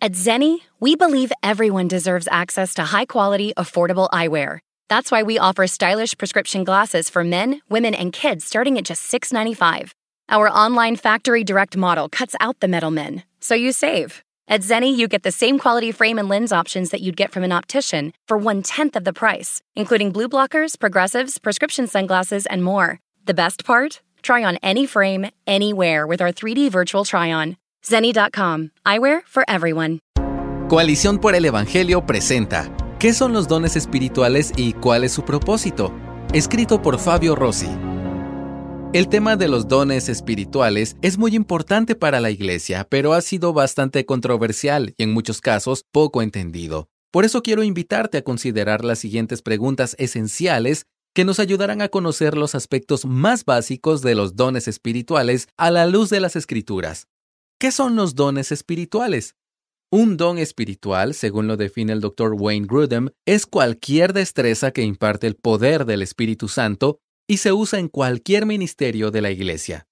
At 0.00 0.12
Zenni, 0.12 0.58
we 0.78 0.94
believe 0.94 1.32
everyone 1.42 1.88
deserves 1.88 2.28
access 2.30 2.72
to 2.74 2.84
high 2.84 3.04
quality, 3.04 3.52
affordable 3.56 4.08
eyewear. 4.10 4.60
That's 4.88 5.10
why 5.10 5.24
we 5.24 5.40
offer 5.40 5.66
stylish 5.66 6.16
prescription 6.16 6.62
glasses 6.62 7.10
for 7.10 7.24
men, 7.24 7.62
women, 7.68 7.94
and 7.94 8.12
kids 8.12 8.44
starting 8.44 8.78
at 8.78 8.84
just 8.84 9.10
$6.95. 9.10 9.90
Our 10.28 10.48
online 10.50 10.94
factory 10.94 11.42
direct 11.42 11.76
model 11.76 12.08
cuts 12.08 12.36
out 12.38 12.60
the 12.60 12.68
middlemen, 12.68 13.24
so 13.40 13.56
you 13.56 13.72
save. 13.72 14.22
At 14.46 14.60
Zenni, 14.60 14.96
you 14.96 15.08
get 15.08 15.24
the 15.24 15.32
same 15.32 15.58
quality 15.58 15.90
frame 15.90 16.16
and 16.20 16.28
lens 16.28 16.52
options 16.52 16.90
that 16.90 17.00
you'd 17.00 17.16
get 17.16 17.32
from 17.32 17.42
an 17.42 17.50
optician 17.50 18.12
for 18.28 18.38
one 18.38 18.62
tenth 18.62 18.94
of 18.94 19.02
the 19.02 19.12
price, 19.12 19.62
including 19.74 20.12
blue 20.12 20.28
blockers, 20.28 20.78
progressives, 20.78 21.38
prescription 21.38 21.88
sunglasses, 21.88 22.46
and 22.46 22.62
more. 22.62 23.00
The 23.24 23.34
best 23.34 23.64
part? 23.64 24.00
Try 24.22 24.44
on 24.44 24.58
any 24.62 24.86
frame, 24.86 25.26
anywhere 25.44 26.06
with 26.06 26.20
our 26.20 26.30
3D 26.30 26.70
virtual 26.70 27.04
try 27.04 27.32
on. 27.32 27.56
Zenni.com. 27.88 28.70
Eyewear 28.84 29.22
for 29.26 29.44
everyone. 29.48 30.00
Coalición 30.68 31.18
por 31.18 31.34
el 31.34 31.46
Evangelio 31.46 32.04
presenta 32.04 32.70
¿Qué 32.98 33.14
son 33.14 33.32
los 33.32 33.46
dones 33.48 33.76
espirituales 33.76 34.52
y 34.56 34.72
cuál 34.74 35.04
es 35.04 35.12
su 35.12 35.24
propósito? 35.24 35.94
Escrito 36.34 36.82
por 36.82 36.98
Fabio 36.98 37.34
Rossi. 37.34 37.70
El 38.92 39.08
tema 39.08 39.36
de 39.36 39.48
los 39.48 39.68
dones 39.68 40.08
espirituales 40.08 40.96
es 41.00 41.16
muy 41.16 41.36
importante 41.36 41.94
para 41.94 42.20
la 42.20 42.30
Iglesia, 42.30 42.86
pero 42.90 43.12
ha 43.12 43.20
sido 43.20 43.52
bastante 43.52 44.04
controversial 44.04 44.94
y 44.96 45.04
en 45.04 45.12
muchos 45.12 45.40
casos 45.40 45.84
poco 45.92 46.22
entendido. 46.22 46.88
Por 47.10 47.24
eso 47.24 47.42
quiero 47.42 47.62
invitarte 47.62 48.18
a 48.18 48.22
considerar 48.22 48.84
las 48.84 48.98
siguientes 48.98 49.42
preguntas 49.42 49.94
esenciales 49.98 50.86
que 51.14 51.24
nos 51.24 51.38
ayudarán 51.38 51.82
a 51.82 51.88
conocer 51.88 52.36
los 52.36 52.54
aspectos 52.54 53.06
más 53.06 53.44
básicos 53.44 54.02
de 54.02 54.14
los 54.14 54.36
dones 54.36 54.68
espirituales 54.68 55.48
a 55.56 55.70
la 55.70 55.86
luz 55.86 56.10
de 56.10 56.20
las 56.20 56.36
Escrituras. 56.36 57.06
¿Qué 57.60 57.72
son 57.72 57.96
los 57.96 58.14
dones 58.14 58.52
espirituales? 58.52 59.34
Un 59.90 60.16
don 60.16 60.38
espiritual, 60.38 61.12
según 61.12 61.48
lo 61.48 61.56
define 61.56 61.92
el 61.92 62.00
Dr. 62.00 62.34
Wayne 62.34 62.68
Grudem, 62.68 63.08
es 63.26 63.46
cualquier 63.46 64.12
destreza 64.12 64.70
que 64.70 64.82
imparte 64.82 65.26
el 65.26 65.34
poder 65.34 65.84
del 65.84 66.02
Espíritu 66.02 66.46
Santo 66.46 67.00
y 67.28 67.38
se 67.38 67.52
usa 67.52 67.80
en 67.80 67.88
cualquier 67.88 68.46
ministerio 68.46 69.10
de 69.10 69.22
la 69.22 69.32
Iglesia. 69.32 69.88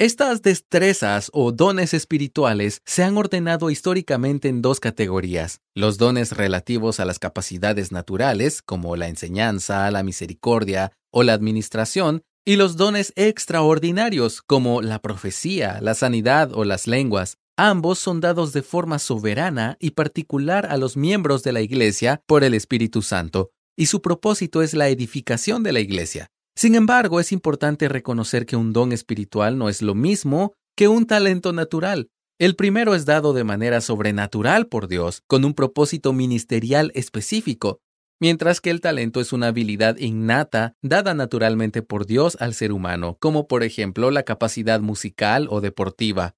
Estas 0.00 0.42
destrezas 0.42 1.30
o 1.32 1.52
dones 1.52 1.94
espirituales 1.94 2.82
se 2.84 3.04
han 3.04 3.16
ordenado 3.16 3.70
históricamente 3.70 4.48
en 4.48 4.60
dos 4.60 4.80
categorías, 4.80 5.60
los 5.76 5.98
dones 5.98 6.32
relativos 6.32 6.98
a 6.98 7.04
las 7.04 7.20
capacidades 7.20 7.92
naturales, 7.92 8.60
como 8.60 8.96
la 8.96 9.06
enseñanza, 9.06 9.88
la 9.92 10.02
misericordia 10.02 10.90
o 11.12 11.22
la 11.22 11.34
administración, 11.34 12.22
y 12.48 12.56
los 12.56 12.78
dones 12.78 13.12
extraordinarios, 13.14 14.40
como 14.40 14.80
la 14.80 15.00
profecía, 15.00 15.80
la 15.82 15.92
sanidad 15.92 16.50
o 16.54 16.64
las 16.64 16.86
lenguas. 16.86 17.36
Ambos 17.58 17.98
son 17.98 18.22
dados 18.22 18.54
de 18.54 18.62
forma 18.62 18.98
soberana 18.98 19.76
y 19.80 19.90
particular 19.90 20.64
a 20.64 20.78
los 20.78 20.96
miembros 20.96 21.42
de 21.42 21.52
la 21.52 21.60
Iglesia 21.60 22.22
por 22.24 22.44
el 22.44 22.54
Espíritu 22.54 23.02
Santo, 23.02 23.50
y 23.76 23.84
su 23.84 24.00
propósito 24.00 24.62
es 24.62 24.72
la 24.72 24.88
edificación 24.88 25.62
de 25.62 25.72
la 25.72 25.80
Iglesia. 25.80 26.30
Sin 26.56 26.74
embargo, 26.74 27.20
es 27.20 27.32
importante 27.32 27.86
reconocer 27.86 28.46
que 28.46 28.56
un 28.56 28.72
don 28.72 28.92
espiritual 28.92 29.58
no 29.58 29.68
es 29.68 29.82
lo 29.82 29.94
mismo 29.94 30.54
que 30.74 30.88
un 30.88 31.04
talento 31.04 31.52
natural. 31.52 32.08
El 32.38 32.56
primero 32.56 32.94
es 32.94 33.04
dado 33.04 33.34
de 33.34 33.44
manera 33.44 33.82
sobrenatural 33.82 34.68
por 34.68 34.88
Dios, 34.88 35.22
con 35.26 35.44
un 35.44 35.52
propósito 35.52 36.14
ministerial 36.14 36.92
específico, 36.94 37.80
mientras 38.20 38.60
que 38.60 38.70
el 38.70 38.80
talento 38.80 39.20
es 39.20 39.32
una 39.32 39.48
habilidad 39.48 39.96
innata 39.98 40.76
dada 40.82 41.14
naturalmente 41.14 41.82
por 41.82 42.06
Dios 42.06 42.36
al 42.40 42.54
ser 42.54 42.72
humano, 42.72 43.16
como 43.20 43.48
por 43.48 43.62
ejemplo 43.62 44.10
la 44.10 44.22
capacidad 44.22 44.80
musical 44.80 45.46
o 45.50 45.60
deportiva. 45.60 46.34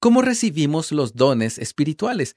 ¿Cómo 0.00 0.22
recibimos 0.22 0.92
los 0.92 1.14
dones 1.14 1.58
espirituales? 1.58 2.36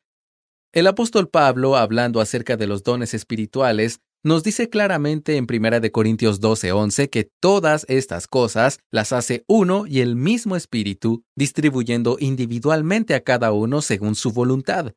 El 0.74 0.88
apóstol 0.88 1.30
Pablo, 1.30 1.76
hablando 1.76 2.22
acerca 2.22 2.58
de 2.58 2.66
los 2.66 2.84
dones 2.84 3.14
espirituales, 3.14 4.00
nos 4.24 4.44
dice 4.44 4.70
claramente 4.70 5.36
en 5.36 5.46
1 5.46 5.92
Corintios 5.92 6.40
12:11 6.40 7.10
que 7.10 7.30
todas 7.40 7.86
estas 7.90 8.28
cosas 8.28 8.80
las 8.92 9.14
hace 9.14 9.44
uno 9.48 9.86
y 9.88 10.00
el 10.00 10.16
mismo 10.16 10.56
Espíritu, 10.56 11.24
distribuyendo 11.36 12.18
individualmente 12.20 13.16
a 13.16 13.22
cada 13.22 13.52
uno 13.52 13.82
según 13.82 14.16
su 14.16 14.32
voluntad. 14.32 14.94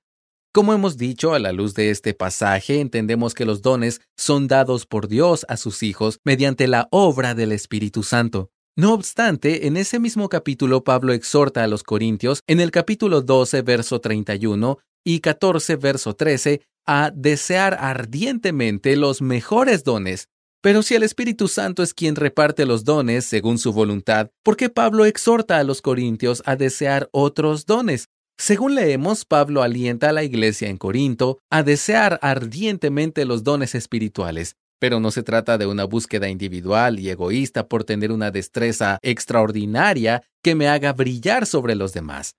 Como 0.54 0.72
hemos 0.72 0.97
dicho, 0.97 1.34
a 1.34 1.41
la 1.41 1.50
luz 1.50 1.75
de 1.75 1.91
este 1.91 2.15
pasaje, 2.15 2.78
entendemos 2.78 3.34
que 3.34 3.44
los 3.44 3.60
dones 3.60 4.00
son 4.16 4.47
dados 4.47 4.87
por 4.87 5.09
Dios 5.09 5.44
a 5.48 5.56
sus 5.56 5.82
hijos 5.82 6.20
mediante 6.22 6.69
la 6.69 6.87
obra 6.92 7.34
del 7.34 7.50
Espíritu 7.50 8.04
Santo. 8.04 8.53
No 8.76 8.94
obstante, 8.94 9.66
en 9.66 9.76
ese 9.76 9.98
mismo 9.98 10.28
capítulo 10.28 10.84
Pablo 10.84 11.12
exhorta 11.12 11.64
a 11.64 11.66
los 11.66 11.82
Corintios, 11.82 12.38
en 12.47 12.60
el 12.60 12.70
capítulo 12.70 13.20
12, 13.20 13.62
verso 13.62 14.00
31 14.00 14.78
y 15.04 15.19
14, 15.19 15.75
verso 15.75 16.14
13, 16.14 16.60
a 16.87 17.10
desear 17.12 17.76
ardientemente 17.81 18.94
los 18.94 19.22
mejores 19.22 19.82
dones. 19.82 20.28
Pero 20.62 20.84
si 20.84 20.94
el 20.94 21.03
Espíritu 21.03 21.48
Santo 21.48 21.82
es 21.82 21.94
quien 21.94 22.14
reparte 22.14 22.64
los 22.64 22.84
dones 22.84 23.25
según 23.25 23.59
su 23.59 23.72
voluntad, 23.72 24.31
¿por 24.44 24.56
qué 24.56 24.69
Pablo 24.70 25.04
exhorta 25.04 25.59
a 25.59 25.64
los 25.64 25.82
Corintios 25.82 26.44
a 26.47 26.54
desear 26.54 27.09
otros 27.10 27.66
dones? 27.66 28.09
Según 28.39 28.75
leemos, 28.75 29.25
Pablo 29.25 29.62
alienta 29.62 30.11
a 30.11 30.12
la 30.12 30.25
iglesia 30.25 30.69
en 30.69 30.77
Corinto 30.77 31.39
a 31.50 31.62
desear 31.62 32.19
ardientemente 32.21 33.25
los 33.25 33.45
dones 33.45 33.75
espirituales, 33.75 34.56
pero 34.81 35.00
no 35.00 35.11
se 35.11 35.22
trata 35.22 35.56
de 35.56 35.67
una 35.67 35.84
búsqueda 35.84 36.28
individual 36.28 36.99
y 36.99 37.09
egoísta 37.09 37.69
por 37.69 37.84
tener 37.84 38.12
una 38.12 38.31
destreza 38.31 38.99
extraordinaria 39.03 40.23
que 40.43 40.55
me 40.55 40.69
haga 40.69 40.93
brillar 40.93 41.47
sobre 41.47 41.75
los 41.75 41.93
demás. 41.93 42.34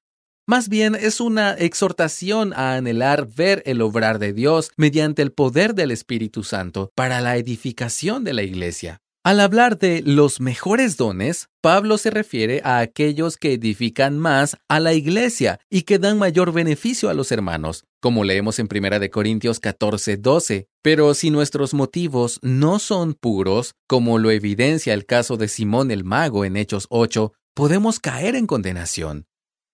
Más 0.48 0.70
bien 0.70 0.94
es 0.94 1.22
una 1.22 1.54
exhortación 1.54 2.54
a 2.54 2.76
anhelar 2.76 3.28
ver 3.28 3.64
el 3.66 3.82
obrar 3.82 4.20
de 4.20 4.32
Dios 4.32 4.70
mediante 4.78 5.24
el 5.24 5.32
poder 5.32 5.74
del 5.74 5.90
Espíritu 5.90 6.44
Santo 6.44 6.92
para 6.94 7.20
la 7.20 7.38
edificación 7.38 8.24
de 8.24 8.34
la 8.34 8.44
Iglesia. 8.44 9.02
Al 9.26 9.40
hablar 9.40 9.80
de 9.80 10.04
los 10.06 10.40
mejores 10.40 10.98
dones, 10.98 11.50
Pablo 11.60 11.98
se 11.98 12.12
refiere 12.12 12.62
a 12.64 12.78
aquellos 12.78 13.38
que 13.38 13.54
edifican 13.54 14.20
más 14.20 14.56
a 14.68 14.80
la 14.80 14.94
iglesia 14.94 15.60
y 15.68 15.82
que 15.82 15.98
dan 15.98 16.20
mayor 16.20 16.54
beneficio 16.54 17.10
a 17.10 17.16
los 17.16 17.32
hermanos, 17.32 17.86
como 18.00 18.24
leemos 18.24 18.60
en 18.60 18.70
1 18.72 19.10
Corintios 19.10 19.60
14, 19.60 20.18
12. 20.18 20.68
Pero 20.84 21.16
si 21.16 21.32
nuestros 21.32 21.74
motivos 21.74 22.38
no 22.44 22.78
son 22.78 23.16
puros, 23.16 23.74
como 23.88 24.20
lo 24.20 24.30
evidencia 24.30 24.94
el 24.94 25.08
caso 25.08 25.38
de 25.38 25.48
Simón 25.48 25.90
el 25.90 26.04
mago 26.04 26.46
en 26.46 26.56
Hechos 26.56 26.86
8, 26.92 27.34
podemos 27.56 28.00
caer 28.00 28.36
en 28.36 28.46
condenación. 28.46 29.26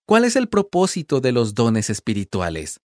¿Cuál 0.07 0.23
es 0.23 0.37
el 0.37 0.47
propósito 0.47 1.19
de 1.19 1.33
los 1.33 1.55
dones 1.55 1.89
espirituales? 1.89 2.79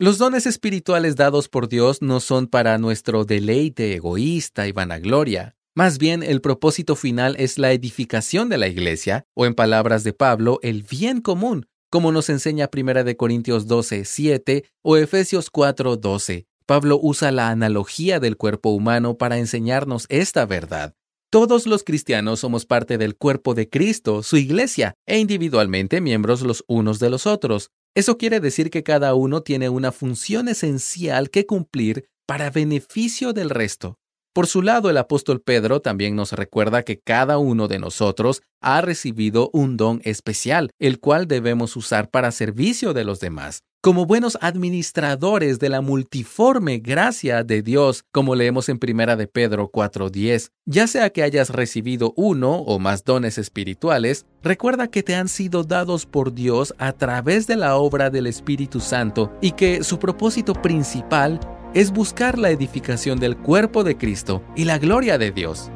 Los 0.00 0.18
dones 0.18 0.46
espirituales 0.46 1.14
dados 1.14 1.48
por 1.48 1.68
Dios 1.68 2.02
no 2.02 2.18
son 2.18 2.48
para 2.48 2.76
nuestro 2.78 3.24
deleite 3.24 3.94
egoísta 3.94 4.66
y 4.66 4.72
vanagloria. 4.72 5.54
Más 5.78 5.98
bien, 5.98 6.24
el 6.24 6.40
propósito 6.40 6.96
final 6.96 7.36
es 7.38 7.56
la 7.56 7.70
edificación 7.70 8.48
de 8.48 8.58
la 8.58 8.66
iglesia, 8.66 9.28
o 9.36 9.46
en 9.46 9.54
palabras 9.54 10.02
de 10.02 10.12
Pablo, 10.12 10.58
el 10.64 10.82
bien 10.82 11.20
común, 11.20 11.68
como 11.88 12.10
nos 12.10 12.30
enseña 12.30 12.68
1 12.76 13.16
Corintios 13.16 13.68
12, 13.68 14.04
7 14.04 14.64
o 14.82 14.96
Efesios 14.96 15.50
4, 15.50 15.96
12. 15.96 16.48
Pablo 16.66 16.98
usa 17.00 17.30
la 17.30 17.50
analogía 17.50 18.18
del 18.18 18.36
cuerpo 18.36 18.70
humano 18.70 19.18
para 19.18 19.38
enseñarnos 19.38 20.06
esta 20.08 20.46
verdad. 20.46 20.94
Todos 21.30 21.68
los 21.68 21.84
cristianos 21.84 22.40
somos 22.40 22.66
parte 22.66 22.98
del 22.98 23.14
cuerpo 23.14 23.54
de 23.54 23.68
Cristo, 23.68 24.24
su 24.24 24.36
iglesia, 24.36 24.94
e 25.06 25.20
individualmente 25.20 26.00
miembros 26.00 26.42
los 26.42 26.64
unos 26.66 26.98
de 26.98 27.10
los 27.10 27.24
otros. 27.24 27.70
Eso 27.94 28.18
quiere 28.18 28.40
decir 28.40 28.70
que 28.70 28.82
cada 28.82 29.14
uno 29.14 29.42
tiene 29.42 29.68
una 29.68 29.92
función 29.92 30.48
esencial 30.48 31.30
que 31.30 31.46
cumplir 31.46 32.08
para 32.26 32.50
beneficio 32.50 33.32
del 33.32 33.50
resto. 33.50 33.96
Por 34.38 34.46
su 34.46 34.62
lado, 34.62 34.88
el 34.88 34.96
apóstol 34.98 35.40
Pedro 35.40 35.80
también 35.80 36.14
nos 36.14 36.30
recuerda 36.30 36.84
que 36.84 37.00
cada 37.00 37.38
uno 37.38 37.66
de 37.66 37.80
nosotros 37.80 38.40
ha 38.60 38.80
recibido 38.80 39.50
un 39.52 39.76
don 39.76 40.00
especial, 40.04 40.70
el 40.78 41.00
cual 41.00 41.26
debemos 41.26 41.74
usar 41.74 42.08
para 42.08 42.30
servicio 42.30 42.94
de 42.94 43.02
los 43.02 43.18
demás. 43.18 43.64
Como 43.82 44.06
buenos 44.06 44.38
administradores 44.40 45.58
de 45.58 45.70
la 45.70 45.80
multiforme 45.80 46.78
gracia 46.78 47.42
de 47.42 47.62
Dios, 47.62 48.04
como 48.12 48.36
leemos 48.36 48.68
en 48.68 48.78
Primera 48.78 49.16
de 49.16 49.26
Pedro 49.26 49.72
4:10, 49.72 50.52
ya 50.66 50.86
sea 50.86 51.10
que 51.10 51.24
hayas 51.24 51.50
recibido 51.50 52.12
uno 52.16 52.58
o 52.58 52.78
más 52.78 53.02
dones 53.02 53.38
espirituales, 53.38 54.24
recuerda 54.44 54.86
que 54.86 55.02
te 55.02 55.16
han 55.16 55.26
sido 55.26 55.64
dados 55.64 56.06
por 56.06 56.32
Dios 56.32 56.72
a 56.78 56.92
través 56.92 57.48
de 57.48 57.56
la 57.56 57.74
obra 57.74 58.08
del 58.08 58.28
Espíritu 58.28 58.78
Santo 58.78 59.32
y 59.40 59.50
que 59.52 59.82
su 59.82 59.98
propósito 59.98 60.52
principal 60.52 61.40
es 61.74 61.90
buscar 61.90 62.38
la 62.38 62.50
edificación 62.50 63.18
del 63.18 63.36
cuerpo 63.36 63.84
de 63.84 63.96
Cristo 63.96 64.42
y 64.56 64.64
la 64.64 64.78
gloria 64.78 65.18
de 65.18 65.30
Dios. 65.30 65.70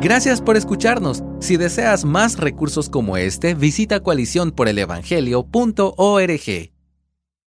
Gracias 0.00 0.40
por 0.40 0.56
escucharnos. 0.56 1.22
Si 1.40 1.58
deseas 1.58 2.04
más 2.04 2.38
recursos 2.38 2.88
como 2.88 3.16
este, 3.16 3.54
visita 3.54 4.00
coaliciónporelevangelio.org. 4.00 6.79